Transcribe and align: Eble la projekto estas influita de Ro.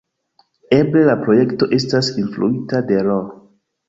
Eble 0.77 1.03
la 1.09 1.15
projekto 1.27 1.67
estas 1.77 2.09
influita 2.21 2.81
de 2.93 2.99
Ro. 3.09 3.19